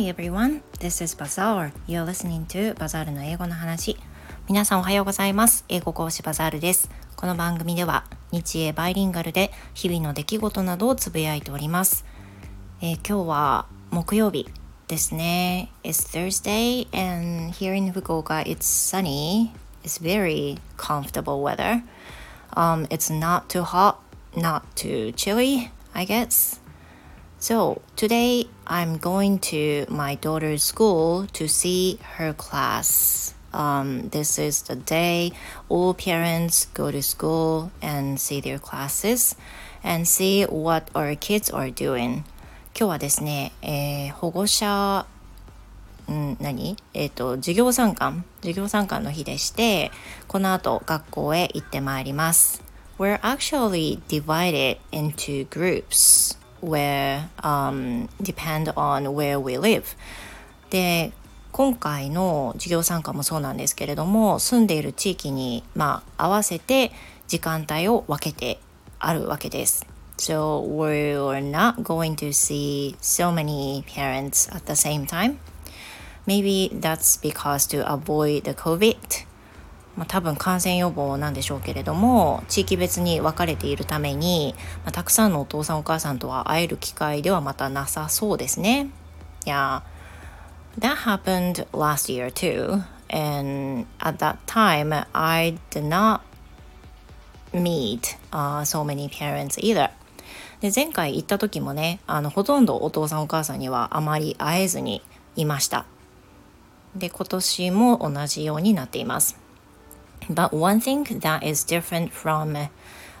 [0.00, 1.72] Hi everyone, this is Bazaar.
[1.86, 3.98] You're listening to Bazaar の英語の話。
[4.48, 5.66] 皆さんおはようございます。
[5.68, 6.88] 英語講師バザールです。
[7.16, 12.06] この番組では日英バイリンガルで日々の出来事などをつぶやいております。
[12.80, 14.48] えー、今日は木曜日
[14.88, 15.70] ですね。
[15.84, 19.50] It's Thursday and here in Fukuoka it's sunny.
[19.84, 21.82] It's very comfortable weather.
[22.56, 23.96] Um, it's not too hot,
[24.34, 26.58] not too chilly, I guess.
[27.38, 33.33] So today I'm going to my daughter's school to see her class.
[33.53, 35.31] Um, this is the day
[35.69, 39.35] all parents go to school and see their classes
[39.83, 42.25] and see what our kids are doing.
[42.77, 45.05] 今日はですね、えー、保護者
[46.11, 49.91] ん何えっ、ー、と授業参観授業参観の日でして
[50.27, 52.63] この後学校へ行ってまいります
[52.97, 59.84] We're actually divided into groups Where um, depend on where we live
[60.70, 61.12] で
[61.52, 66.92] 今回の授業参加もそうなんですけれども住んでいる地域に、まあ、合わせて
[67.26, 68.60] 時間帯を分けて
[68.98, 69.86] あるわけです。
[70.16, 75.38] So we're not going to see so many parents at the same time.
[76.26, 79.24] Maybe that's because to avoid the COVID
[79.96, 88.88] まあ、多分感染予防なんでしょうけれども地域別に分かれているために、まあ、たくさんのお父さんお母さんとは会える機会ではまたなさそうですね。
[89.44, 89.82] Yeah,
[90.78, 92.82] that happened last year too.
[93.12, 96.20] And at that time, I did not
[97.52, 99.90] meet、uh, so many parents either.
[100.60, 105.02] で前回行った時もねあのほとんどお父さんお母さんにはあまり会えずに
[105.34, 105.86] いました。
[106.94, 109.39] で今年も同じようになっています。
[110.28, 112.56] But one thing that is different from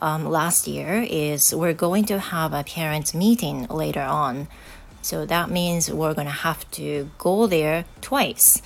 [0.00, 4.48] um, last year is we're going to have a parents meeting later on.
[5.00, 8.62] So that means we're gonna have to go there twice.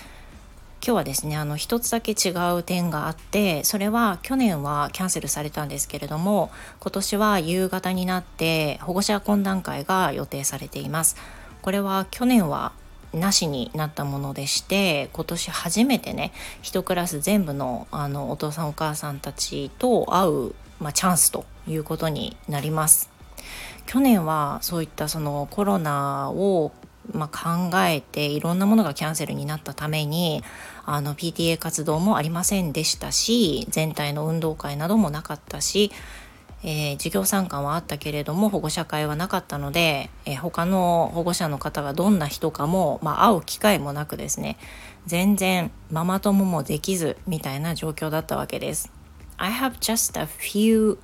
[0.87, 11.17] 今日はですねあの一つだけ違う点があってそれは去年はキャンセルされたんですけれども今年は夕方になって保護者懇談会が予定されています
[11.61, 12.71] これは去年は
[13.13, 23.11] なしになったものでして今年初めてね1クラス全部のあのお父さんお母さんたちと会う、まあ、チャンスということになります。
[23.87, 26.73] 去年はそういったそのコロナを
[27.13, 30.43] まあ、考えていろんなものがキャンセルになったために
[30.85, 35.93] あの PTA 活動もありませんでしたし全体の運動会などもなかったし
[36.67, 44.59] えー、授業参観はあったけれども保護者会はなかったので、えー、他の保護者の方がどんな人かも、まあ、会う機会もなくですね
[45.07, 48.91] 全然ママ友もできずみたいな状況だったわけです。
[49.39, 50.99] I have just a few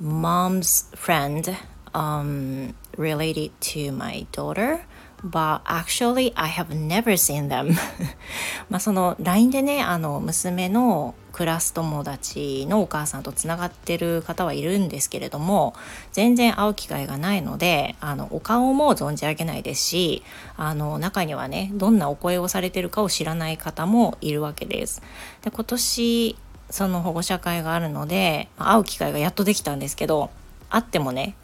[0.00, 1.56] mom's friend、
[1.92, 4.80] um, related to my daughter
[5.24, 7.76] but actually I have never seen them
[8.68, 15.74] まあその LINE でねあの娘のクラス友達のお母さんとつながってる方はいるんですけれども
[16.12, 20.22] 全然会う機会がないのであのお顔も存じ上げないですし
[20.56, 25.02] あの中にはねどんなお声をされてるかを知らない方もいるわけです。
[25.42, 26.36] で今年
[26.70, 30.30] その保護者会があるので会う機会がやっとできたんですけど
[30.70, 31.34] 会ってもね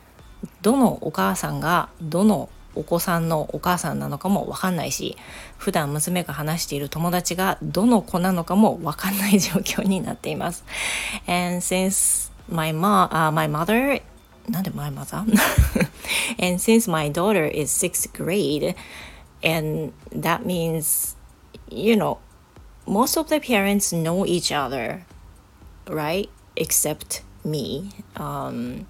[0.63, 5.17] どのお母さんがどのお子さんのお母さんなのかもわかんないし
[5.57, 10.65] 普段娘が話している友達がどの子なのかもわかんない状況になっています。
[11.27, 14.03] And since my, ma, uh, my mother
[14.49, 15.19] なんで my mother?
[16.39, 18.75] and since my daughter is sixth grade
[19.43, 21.17] and that means
[21.69, 22.19] you know
[22.87, 25.05] most of the parents know each other
[25.87, 28.87] right except me um,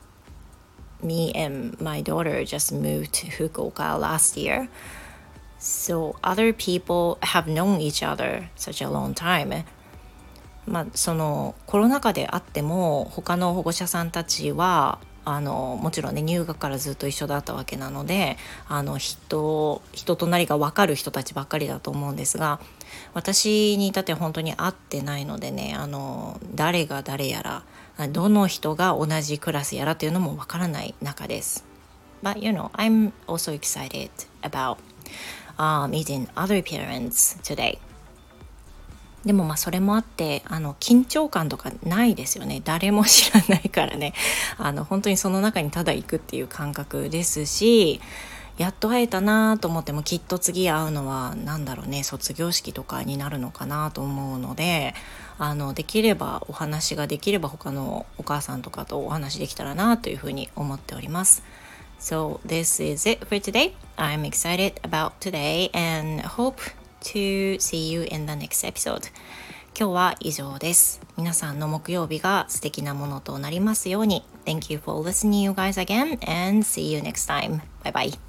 [1.03, 4.69] me and my daughter just moved to Fukuoka last year.
[5.59, 9.65] So other people have known each other such a long time.
[10.67, 18.37] まあ、そのコロナ禍であっても他の保護者さんたちはあのもちろんね入学からずっと一緒だったわけなので
[18.69, 22.61] あの人人となりが分かる人たちばっかりだと思うんですが
[23.14, 31.64] 私に至って本当に会ってないのでねあの誰が誰やらどの人が同じクラスやらというのもわからない中です。
[32.23, 34.11] But you know, I'm also excited
[34.43, 34.79] about、
[35.56, 37.79] uh, meeting other parents today.
[39.29, 44.15] でもまあそれもあってあの緊張感とかないですよね誰も知らないからね
[44.57, 48.01] あの本当にその中にただ行くっていう感覚ですし
[48.57, 54.95] やっと会えたなと思ってもきっと次会うのは何だろうね卒業式とかになるのかなと思うので
[55.39, 61.43] あのできればお話ができれば他のお母さんとかとお話できたらなというふうに思っております。
[62.01, 63.75] So this is it for today.
[63.99, 66.63] I'm excited about today and hope
[67.00, 69.11] to see you in the next episode.
[69.79, 71.00] 今日は以上です。
[71.17, 74.25] 皆さんの木曜日が素敵なものとなりますように。
[74.45, 77.61] Thank you for listening you guys again and see you next time.
[77.85, 78.28] Bye bye.